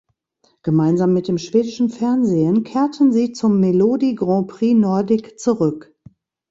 [0.63, 5.93] Gemeinsam mit dem schwedischen Fernsehen kehrten sie zum Melodi Grand Prix Nordic zurück.